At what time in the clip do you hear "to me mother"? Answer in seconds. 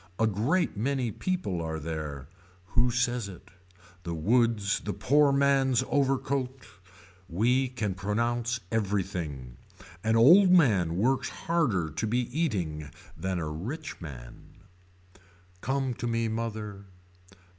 15.93-16.85